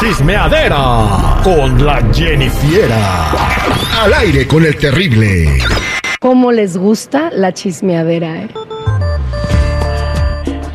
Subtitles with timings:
[0.00, 3.30] chismeadera con la Jennifiera.
[4.02, 5.58] Al aire con el terrible.
[6.18, 8.48] ¿Cómo les gusta la chismeadera, eh?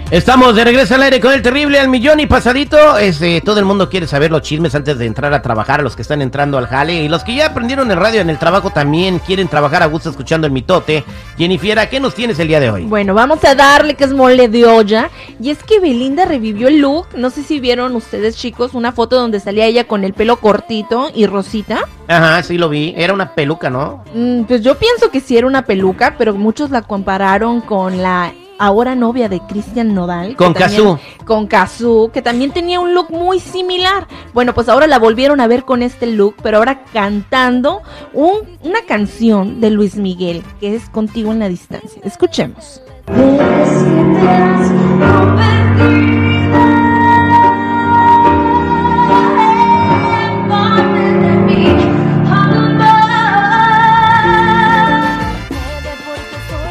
[0.10, 2.98] Estamos de regreso al aire con el terrible al millón y pasadito.
[2.98, 6.02] Este, todo el mundo quiere saber los chismes antes de entrar a trabajar, los que
[6.02, 9.20] están entrando al jale y los que ya aprendieron el radio en el trabajo también
[9.20, 11.04] quieren trabajar a gusto escuchando el mitote.
[11.38, 12.86] Jennifer, ¿qué nos tienes el día de hoy?
[12.86, 15.10] Bueno, vamos a darle que es mole de olla.
[15.42, 17.08] Y es que Belinda revivió el look.
[17.18, 21.12] No sé si vieron ustedes, chicos, una foto donde salía ella con el pelo cortito
[21.14, 21.82] y rosita.
[22.08, 22.94] Ajá, sí lo vi.
[22.96, 24.06] Era una peluca, ¿no?
[24.16, 28.32] Mm, pues yo pienso que sí era una peluca, pero muchos la compararon con la
[28.60, 30.36] ahora novia de Cristian Nodal.
[30.36, 30.98] Con Cazú.
[31.26, 34.08] Con Cazú, que también tenía un look muy similar.
[34.34, 37.82] Bueno, pues ahora la volvieron a ver con este look, pero ahora cantando
[38.14, 42.02] un- una canción de Luis Miguel, que es Contigo en la Distancia.
[42.04, 42.82] Escuchemos.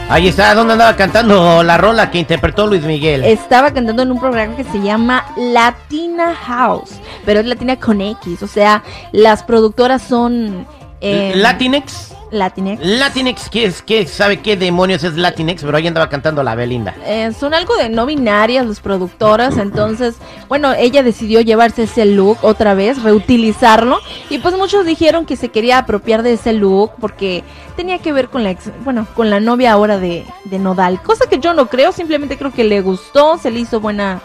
[0.08, 3.24] Ahí está, ¿dónde andaba cantando la rola que interpretó Luis Miguel?
[3.24, 8.40] Estaba cantando en un programa que se llama Latina House, pero es Latina con X,
[8.42, 10.64] o sea, las productoras son...
[11.00, 12.15] eh, Latinex.
[12.30, 12.84] Latinex.
[12.84, 13.82] Latinex, ¿qué es?
[13.82, 15.62] ¿Qué sabe qué demonios es Latinex?
[15.62, 16.94] Pero ahí andaba cantando la Belinda.
[17.04, 20.16] Eh, son algo de no binarias las productoras, entonces,
[20.48, 23.98] bueno, ella decidió llevarse ese look otra vez, reutilizarlo,
[24.30, 27.44] y pues muchos dijeron que se quería apropiar de ese look porque
[27.76, 31.26] tenía que ver con la ex, bueno, con la novia ahora de, de Nodal, cosa
[31.28, 34.20] que yo no creo, simplemente creo que le gustó, se le hizo buena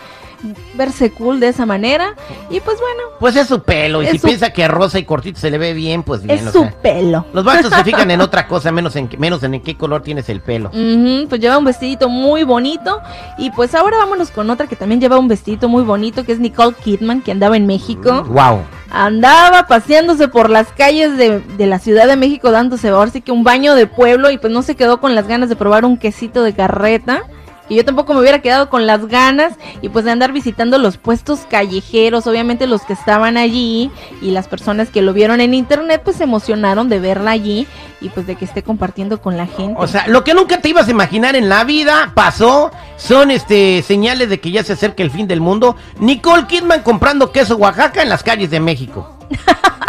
[0.75, 2.16] verse cool de esa manera,
[2.50, 5.40] y pues bueno, Pues es su pelo, y si su- piensa que rosa y cortito
[5.40, 6.40] se le ve bien, pues bien.
[6.40, 6.72] es o su sea.
[6.81, 7.25] pelo.
[7.34, 10.41] Los vatos se fijan en otra cosa, menos en, menos en qué color tienes el
[10.41, 10.69] pelo.
[10.69, 13.00] Ujú, pues lleva un vestidito muy bonito.
[13.38, 16.40] Y pues ahora vámonos con otra que también lleva un vestidito muy bonito, que es
[16.40, 18.23] Nicole Kidman, que andaba en México.
[18.23, 18.62] Wow.
[18.94, 23.31] Andaba paseándose por las calles de, de la Ciudad de México dándose ahora sí que
[23.31, 25.97] un baño de pueblo y pues no se quedó con las ganas de probar un
[25.97, 27.23] quesito de carreta.
[27.71, 30.97] Y yo tampoco me hubiera quedado con las ganas y pues de andar visitando los
[30.97, 33.89] puestos callejeros, obviamente los que estaban allí
[34.21, 37.67] y las personas que lo vieron en internet pues se emocionaron de verla allí
[38.01, 39.75] y pues de que esté compartiendo con la gente.
[39.77, 42.71] O sea, lo que nunca te ibas a imaginar en la vida pasó.
[42.97, 45.77] Son este señales de que ya se acerca el fin del mundo.
[45.97, 49.17] Nicole Kidman comprando queso Oaxaca en las calles de México.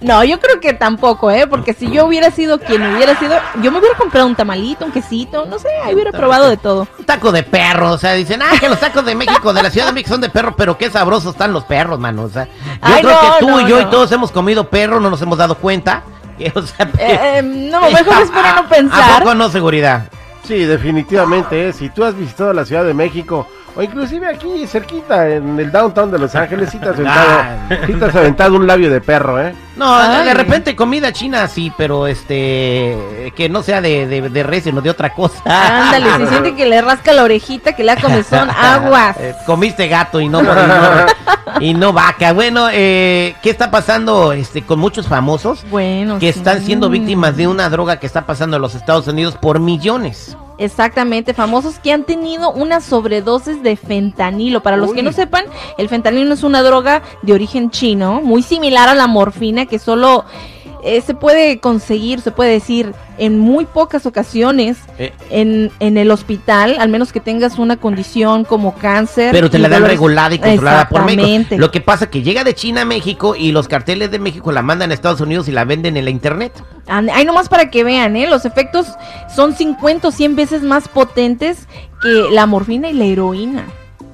[0.00, 1.46] No, yo creo que tampoco, ¿eh?
[1.46, 4.92] Porque si yo hubiera sido quien hubiera sido, yo me hubiera comprado un tamalito, un
[4.92, 6.86] quesito, no sé, ahí hubiera probado de todo.
[6.98, 9.70] Un taco de perro, o sea, dicen, ah, que los tacos de México, de la
[9.70, 12.22] Ciudad de México son de perro, pero qué sabrosos están los perros, mano.
[12.22, 14.68] O sea, yo Ay, creo no, que tú no, y yo y todos hemos comido
[14.68, 16.02] perro, no nos hemos dado cuenta.
[16.38, 19.22] Que, o sea, Eh, eh, no, mejor es para no ¿A pensar.
[19.22, 20.08] poco no seguridad?
[20.44, 21.68] Sí, definitivamente.
[21.68, 21.72] ¿eh?
[21.72, 26.10] Si tú has visitado la Ciudad de México o inclusive aquí cerquita en el downtown
[26.10, 27.42] de Los Ángeles, sí te has aventado,
[27.86, 29.54] sí te has aventado un labio de perro, ¿eh?
[29.76, 30.26] No, Ay.
[30.26, 34.80] de repente comida china sí, pero este, que no sea de, de, de res, sino
[34.82, 35.38] de otra cosa.
[35.46, 39.16] Ándale, si siente que le rasca la orejita, que le da comezón, aguas.
[39.18, 41.06] Eh, comiste gato y no, y no,
[41.60, 42.32] y no vaca.
[42.32, 46.38] Bueno, eh, ¿qué está pasando este, con muchos famosos Bueno, que sí.
[46.38, 50.36] están siendo víctimas de una droga que está pasando en los Estados Unidos por millones?
[50.58, 54.62] Exactamente, famosos que han tenido una sobredosis de fentanilo.
[54.62, 55.46] Para los que no sepan,
[55.78, 60.24] el fentanilo es una droga de origen chino, muy similar a la morfina, que solo
[60.82, 65.12] eh, se puede conseguir, se puede decir, en muy pocas ocasiones Eh.
[65.30, 69.30] en, en el hospital, al menos que tengas una condición como cáncer.
[69.32, 71.56] Pero te la dan dolores- regulada y controlada por México.
[71.56, 74.62] Lo que pasa que llega de China a México y los carteles de México la
[74.62, 76.52] mandan a Estados Unidos y la venden en la internet.
[76.86, 78.26] Hay nomás para que vean, ¿eh?
[78.28, 78.88] Los efectos
[79.34, 81.68] son 50 o 100 veces más potentes
[82.02, 83.64] que la morfina y la heroína.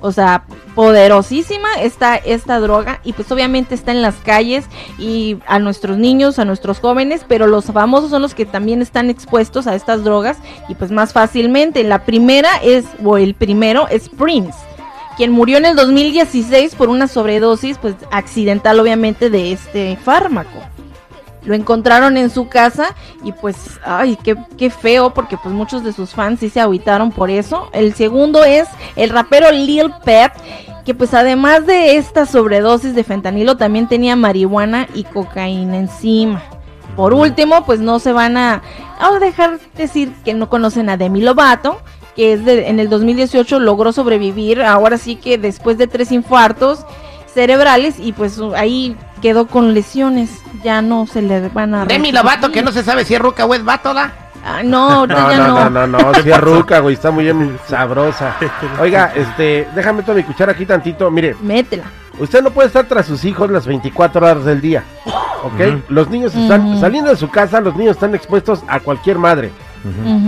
[0.00, 4.66] O sea, poderosísima está esta droga y pues obviamente está en las calles
[4.98, 9.10] y a nuestros niños, a nuestros jóvenes, pero los famosos son los que también están
[9.10, 11.82] expuestos a estas drogas y pues más fácilmente.
[11.82, 14.58] La primera es, o el primero es Prince
[15.16, 20.60] quien murió en el 2016 por una sobredosis, pues accidental obviamente de este fármaco.
[21.44, 22.94] Lo encontraron en su casa
[23.24, 27.10] y pues, ay, qué, qué feo porque pues muchos de sus fans sí se agüitaron
[27.12, 27.70] por eso.
[27.72, 30.32] El segundo es el rapero Lil Pep,
[30.84, 36.42] que pues además de esta sobredosis de fentanilo también tenía marihuana y cocaína encima.
[36.96, 38.62] Por último, pues no se van a,
[38.98, 41.80] a dejar decir que no conocen a Demi Lovato,
[42.16, 46.84] que es de- en el 2018 logró sobrevivir, ahora sí que después de tres infartos
[47.32, 51.84] cerebrales y pues ahí quedó con lesiones, ya no se le van a...
[51.86, 52.12] Demi.
[52.12, 54.12] Lovato, que no se sabe si es ruca o es vato, ¿la?
[54.44, 55.70] Ah, no, No, ya no, no.
[55.70, 58.36] no, no, no, sí arruca, güey, está muy bien sabrosa.
[58.80, 61.10] Oiga, este, déjame tomar mi cuchara aquí tantito.
[61.10, 61.84] Mire, Métela.
[62.18, 64.84] usted no puede estar tras sus hijos las 24 horas del día,
[65.42, 65.82] ¿ok?
[65.88, 69.50] Los niños están saliendo de su casa, los niños están expuestos a cualquier madre.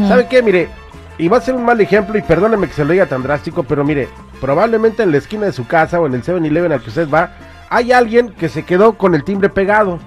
[0.08, 0.43] ¿Sabe qué?
[0.43, 0.69] Mire,
[1.16, 3.62] y va a ser un mal ejemplo y perdóneme que se lo diga tan drástico,
[3.62, 4.08] pero mire,
[4.40, 7.31] probablemente en la esquina de su casa o en el 7-Eleven al que usted va,
[7.70, 9.99] hay alguien que se quedó con el timbre pegado.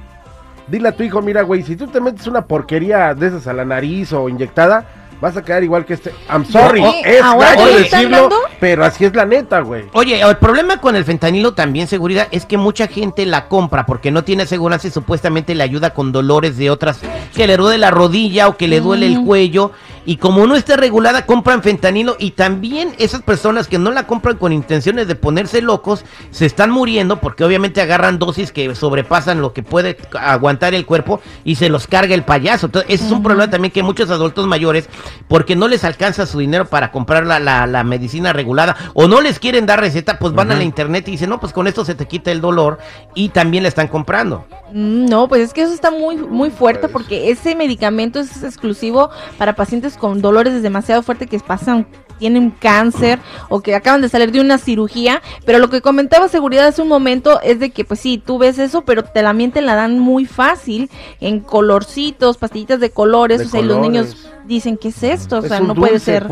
[0.68, 3.54] Dile a tu hijo, mira, güey, si tú te metes una porquería de esas a
[3.54, 4.86] la nariz o inyectada,
[5.19, 6.12] vas a quedar igual que este.
[6.30, 8.30] I'm sorry, Oye, es ¿ahora gacho decirlo,
[8.60, 9.86] pero así es la neta, güey.
[9.94, 14.12] Oye, el problema con el fentanilo también, seguridad, es que mucha gente la compra porque
[14.12, 17.00] no tiene aseguranza y supuestamente le ayuda con dolores de otras,
[17.36, 19.25] que le duele la rodilla o que le duele el Mm.
[19.25, 19.71] cuello.
[20.05, 24.38] Y como no está regulada, compran fentanilo y también esas personas que no la compran
[24.38, 29.53] con intenciones de ponerse locos, se están muriendo porque obviamente agarran dosis que sobrepasan lo
[29.53, 32.65] que puede aguantar el cuerpo y se los carga el payaso.
[32.65, 34.89] Entonces, ese es un problema también que muchos adultos mayores,
[35.27, 39.21] porque no les alcanza su dinero para comprar la, la- la medicina regulada o no
[39.21, 41.85] les quieren dar receta, pues van a la internet y dicen, no, pues con esto
[41.85, 42.77] se te quita el dolor
[43.15, 44.45] y también la están comprando.
[44.73, 49.09] Mm, No, pues es que eso está muy muy fuerte porque ese medicamento es exclusivo
[49.38, 51.88] para pacientes con dolores demasiado fuertes que pasan
[52.19, 53.19] tienen cáncer
[53.50, 56.88] o que acaban de salir de una cirugía, pero lo que comentaba seguridad hace un
[56.88, 60.00] momento es de que pues sí, tú ves eso, pero te la mienten la dan
[60.00, 63.92] muy fácil en colorcitos, pastillitas de colores, De o sea, y los colores.
[63.92, 65.38] niños dicen, ¿qué es esto?
[65.38, 66.24] O sea, no puede ser.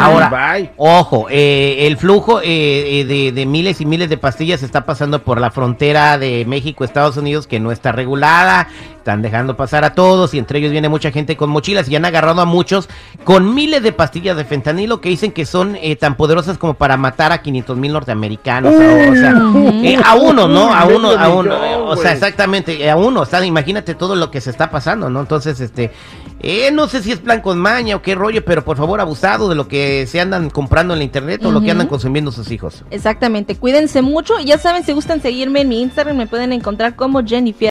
[0.00, 0.30] Ahora,
[0.76, 5.22] ojo, eh, el flujo eh, eh, de, de miles y miles de pastillas está pasando
[5.22, 8.68] por la frontera de México, Estados Unidos, que no está regulada.
[8.96, 12.06] Están dejando pasar a todos y entre ellos viene mucha gente con mochilas y han
[12.06, 12.88] agarrado a muchos
[13.24, 16.96] con miles de pastillas de fentanilo que dicen que son eh, tan poderosas como para
[16.96, 18.72] matar a 500 mil norteamericanos.
[18.72, 19.34] o- o sea,
[19.84, 20.72] eh, a uno, ¿no?
[20.72, 21.54] A uno, a uno.
[21.84, 23.20] O sea, exactamente, eh, a uno.
[23.20, 25.20] O sea, imagínate todo lo que se está pasando, ¿no?
[25.20, 25.90] Entonces, este,
[26.40, 29.48] eh, no sé si es plan con maña o qué rollo, pero por favor, abusado
[29.48, 32.50] de lo que se andan comprando en la internet o lo que andan consumiendo sus
[32.50, 32.84] hijos.
[32.90, 36.96] Exactamente, cuídense mucho y ya saben, si gustan seguirme en mi Instagram me pueden encontrar
[36.96, 37.54] como Jennifer.